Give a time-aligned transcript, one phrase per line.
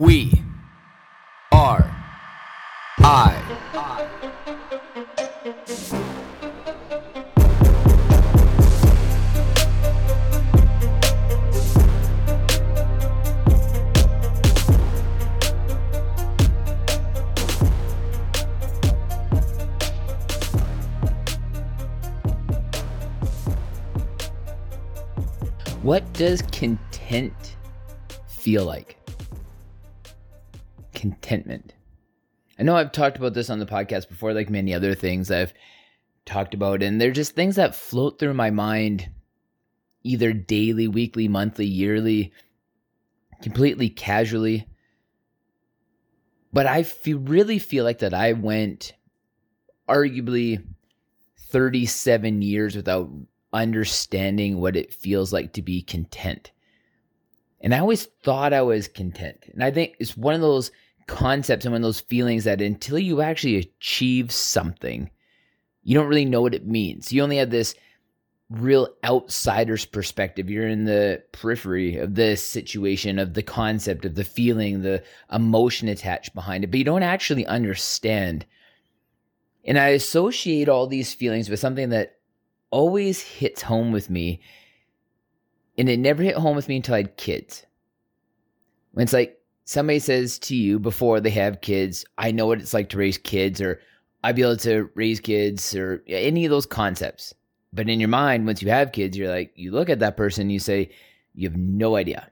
[0.00, 0.44] We
[1.50, 1.90] are
[3.00, 3.34] I.
[25.82, 27.56] What does content
[28.28, 28.97] feel like?
[30.98, 31.74] Contentment.
[32.58, 35.54] I know I've talked about this on the podcast before, like many other things I've
[36.26, 39.08] talked about, and they're just things that float through my mind
[40.02, 42.32] either daily, weekly, monthly, yearly,
[43.42, 44.66] completely casually.
[46.52, 48.94] But I feel, really feel like that I went
[49.88, 50.64] arguably
[51.50, 53.08] 37 years without
[53.52, 56.50] understanding what it feels like to be content.
[57.60, 59.44] And I always thought I was content.
[59.52, 60.72] And I think it's one of those
[61.08, 65.10] concepts and of those feelings that until you actually achieve something,
[65.82, 67.12] you don't really know what it means.
[67.12, 67.74] You only have this
[68.50, 70.48] real outsider's perspective.
[70.48, 75.88] You're in the periphery of the situation, of the concept, of the feeling, the emotion
[75.88, 78.46] attached behind it, but you don't actually understand.
[79.64, 82.18] And I associate all these feelings with something that
[82.70, 84.40] always hits home with me.
[85.76, 87.64] And it never hit home with me until I had kids.
[88.92, 89.37] When it's like
[89.68, 93.18] somebody says to you before they have kids, I know what it's like to raise
[93.18, 93.82] kids, or
[94.24, 97.34] I'd be able to raise kids, or any of those concepts.
[97.74, 100.48] But in your mind, once you have kids, you're like, you look at that person,
[100.48, 100.88] you say,
[101.34, 102.30] you have no idea.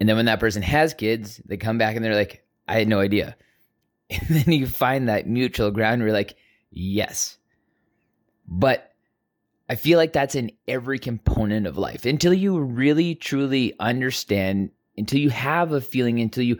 [0.00, 2.88] And then when that person has kids, they come back and they're like, I had
[2.88, 3.36] no idea.
[4.10, 6.34] And then you find that mutual ground where you're like,
[6.70, 7.38] yes,
[8.46, 8.92] but
[9.68, 15.20] I feel like that's in every component of life until you really truly understand, until
[15.20, 16.58] you have a feeling, until you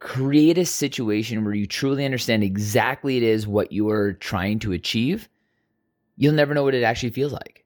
[0.00, 4.72] create a situation where you truly understand exactly it is what you are trying to
[4.72, 5.28] achieve,
[6.16, 7.64] you'll never know what it actually feels like.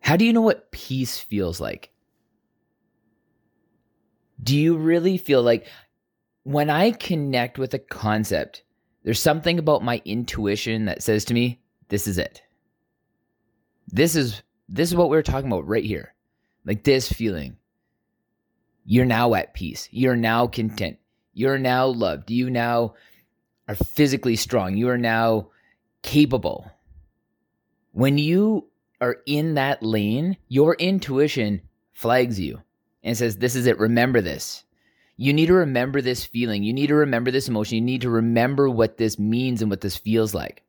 [0.00, 1.90] How do you know what peace feels like?
[4.42, 5.66] Do you really feel like
[6.42, 8.62] when I connect with a concept,
[9.02, 12.42] there's something about my intuition that says to me, this is it.
[13.88, 16.14] This is this is what we're talking about right here.
[16.64, 17.56] Like this feeling.
[18.84, 19.88] You're now at peace.
[19.90, 20.98] You're now content.
[21.32, 22.30] You're now loved.
[22.30, 22.94] You now
[23.66, 24.76] are physically strong.
[24.76, 25.48] You are now
[26.02, 26.70] capable.
[27.92, 28.68] When you
[29.00, 31.62] are in that lane, your intuition
[31.92, 32.62] flags you
[33.02, 33.78] and says, This is it.
[33.78, 34.64] Remember this.
[35.16, 36.62] You need to remember this feeling.
[36.64, 37.76] You need to remember this emotion.
[37.76, 40.62] You need to remember what this means and what this feels like.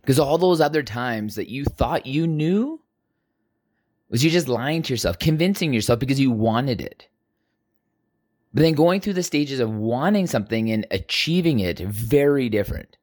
[0.00, 2.80] Because all those other times that you thought you knew
[4.14, 7.08] was you just lying to yourself, convincing yourself because you wanted it.
[8.52, 12.96] But then going through the stages of wanting something and achieving it, very different.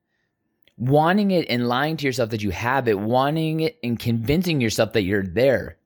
[0.77, 4.93] Wanting it and lying to yourself that you have it, wanting it and convincing yourself
[4.93, 5.77] that you're there,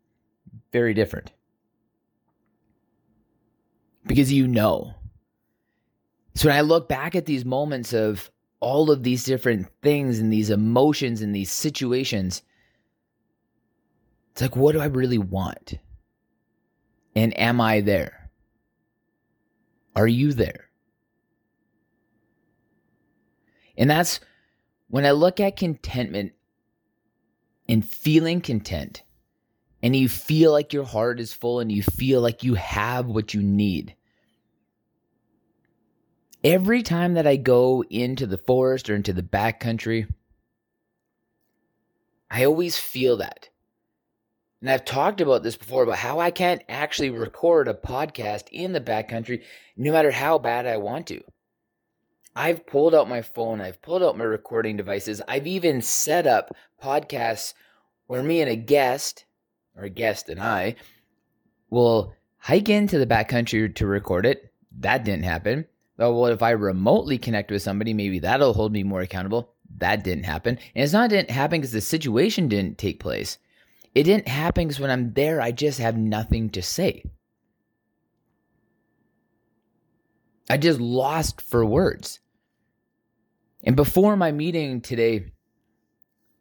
[0.72, 1.32] very different.
[4.06, 4.94] Because you know.
[6.36, 8.30] So when I look back at these moments of,
[8.66, 12.42] all of these different things and these emotions and these situations.
[14.36, 15.76] It's like, what do I really want?
[17.16, 18.30] And am I there?
[19.96, 20.70] Are you there?
[23.78, 24.20] And that's
[24.90, 26.34] when I look at contentment
[27.70, 29.04] and feeling content,
[29.82, 33.34] and you feel like your heart is full and you feel like you have what
[33.34, 33.96] you need
[36.46, 40.08] every time that I go into the forest or into the backcountry,
[42.30, 43.50] I always feel that.
[44.66, 48.74] And I've talked about this before about how I can't actually record a podcast in
[48.74, 49.44] the backcountry
[49.78, 51.22] no matter how bad I want to.
[52.36, 56.56] I've pulled out my phone, I've pulled out my recording devices, I've even set up
[56.84, 57.54] podcasts
[58.08, 59.26] where me and a guest,
[59.78, 60.78] or a guest and I,
[61.70, 64.52] will hike into the backcountry to record it.
[64.80, 65.68] That didn't happen.
[66.00, 69.54] Well, if I remotely connect with somebody, maybe that'll hold me more accountable.
[69.78, 70.58] That didn't happen.
[70.74, 73.38] And it's not didn't happen because the situation didn't take place.
[73.96, 77.06] It didn't happen because when I'm there, I just have nothing to say.
[80.50, 82.20] I just lost for words.
[83.64, 85.32] And before my meeting today,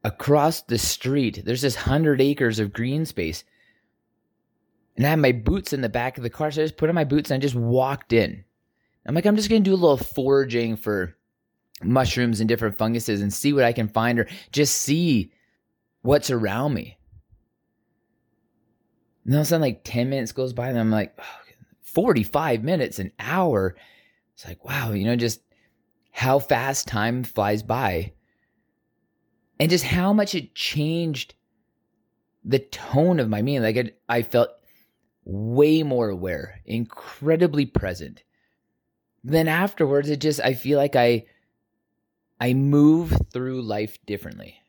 [0.02, 3.44] across the street, there's this hundred acres of green space.
[4.96, 6.50] And I had my boots in the back of the car.
[6.50, 8.44] So I just put on my boots and I just walked in.
[9.06, 11.16] I'm like, I'm just going to do a little foraging for
[11.82, 15.32] mushrooms and different funguses and see what I can find or just see
[16.02, 16.98] what's around me.
[19.24, 21.40] And all of a sudden, like 10 minutes goes by, and I'm like, oh,
[21.82, 23.76] 45 minutes, an hour.
[24.34, 25.40] It's like, wow, you know, just
[26.10, 28.12] how fast time flies by
[29.58, 31.34] and just how much it changed
[32.44, 33.62] the tone of my meaning.
[33.62, 34.50] Like it, I felt
[35.24, 38.22] way more aware, incredibly present.
[39.22, 41.24] Then afterwards, it just I feel like I
[42.40, 44.60] I move through life differently.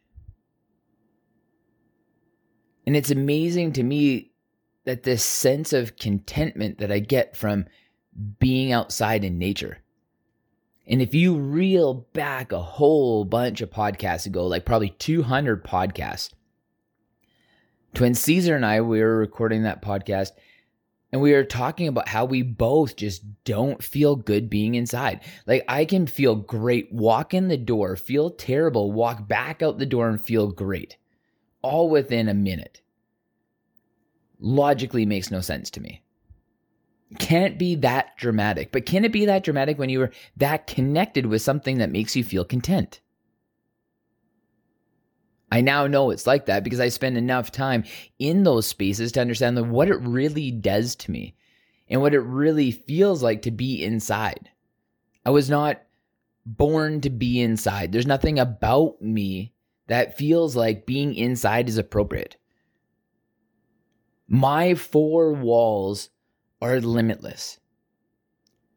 [2.88, 4.32] And it's amazing to me
[4.86, 7.66] that this sense of contentment that I get from
[8.40, 9.80] being outside in nature.
[10.88, 16.32] And if you reel back a whole bunch of podcasts ago, like probably 200 podcasts,
[17.96, 20.32] Twin Caesar and I, we were recording that podcast
[21.12, 25.22] and we were talking about how we both just don't feel good being inside.
[25.48, 29.86] Like I can feel great, walk in the door, feel terrible, walk back out the
[29.86, 30.98] door and feel great,
[31.62, 32.82] all within a minute.
[34.40, 36.02] Logically makes no sense to me.
[37.20, 41.26] Can't be that dramatic, but can it be that dramatic when you are that connected
[41.26, 43.00] with something that makes you feel content?
[45.52, 47.84] I now know it's like that because I spend enough time
[48.20, 51.36] in those spaces to understand what it really does to me
[51.88, 54.50] and what it really feels like to be inside.
[55.26, 55.82] I was not
[56.46, 57.92] born to be inside.
[57.92, 59.54] There's nothing about me
[59.88, 62.38] that feels like being inside is appropriate.
[64.28, 66.10] My four walls
[66.62, 67.60] are limitless.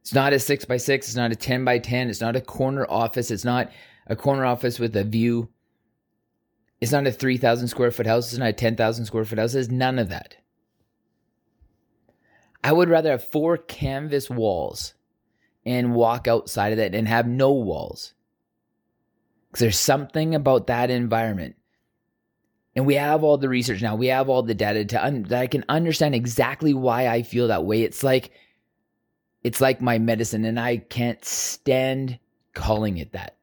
[0.02, 2.40] It's not a six by six, it's not a 10 by 10, it's not a
[2.40, 3.70] corner office, it's not
[4.06, 5.50] a corner office with a view
[6.80, 8.28] it's not a 3,000 square foot house.
[8.28, 9.54] It's not a 10,000 square foot house.
[9.54, 10.36] It's none of that.
[12.62, 14.94] I would rather have four canvas walls
[15.64, 18.14] and walk outside of that and have no walls.
[19.48, 21.56] Because there's something about that environment.
[22.78, 23.96] And we have all the research now.
[23.96, 27.48] We have all the data to un- that I can understand exactly why I feel
[27.48, 27.82] that way.
[27.82, 28.30] It's like
[29.42, 32.20] it's like my medicine and I can't stand
[32.54, 33.36] calling it that.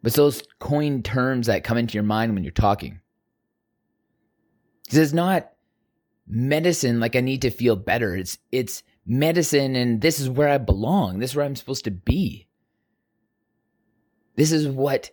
[0.00, 3.00] But those coined terms that come into your mind when you're talking.
[4.92, 5.50] It's not
[6.28, 8.14] medicine like I need to feel better.
[8.14, 11.18] It's it's medicine and this is where I belong.
[11.18, 12.46] This is where I'm supposed to be.
[14.36, 15.10] This is what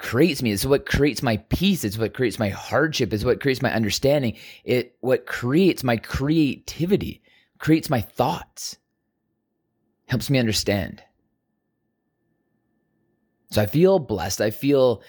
[0.00, 0.50] creates me.
[0.50, 1.84] It's what creates my peace.
[1.84, 3.12] It's what creates my hardship.
[3.12, 4.36] It's what creates my understanding.
[4.64, 7.22] It what creates my creativity,
[7.58, 8.78] creates my thoughts,
[10.06, 11.02] helps me understand.
[13.50, 14.40] So I feel blessed.
[14.40, 15.02] I feel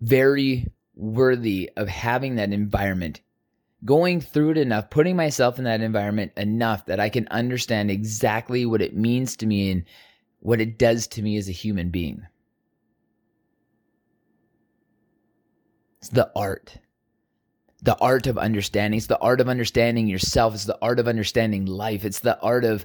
[0.00, 3.20] very worthy of having that environment,
[3.84, 8.66] going through it enough, putting myself in that environment enough that I can understand exactly
[8.66, 9.84] what it means to me and
[10.40, 12.26] what it does to me as a human being.
[16.02, 16.78] It's the art.
[17.80, 18.98] The art of understanding.
[18.98, 20.52] It's the art of understanding yourself.
[20.54, 22.04] It's the art of understanding life.
[22.04, 22.84] It's the art of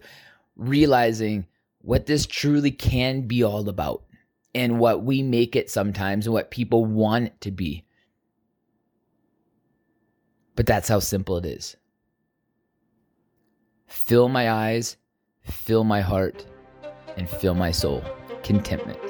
[0.56, 1.48] realizing
[1.82, 4.04] what this truly can be all about
[4.54, 7.86] and what we make it sometimes and what people want it to be.
[10.56, 11.76] But that's how simple it is.
[13.88, 14.98] Fill my eyes,
[15.42, 16.46] fill my heart,
[17.16, 18.04] and fill my soul.
[18.44, 19.07] Contentment.